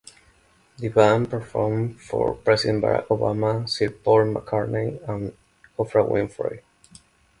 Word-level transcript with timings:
The 0.79 0.89
band 0.89 1.29
performed 1.29 2.01
for 2.01 2.33
President 2.33 2.83
Barack 2.83 3.05
Obama, 3.09 3.69
Sir 3.69 3.91
Paul 3.91 4.33
McCartney 4.33 4.99
and 5.07 5.37
Oprah 5.77 6.09
Winfrey. 6.09 6.61